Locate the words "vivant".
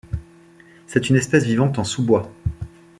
1.45-1.71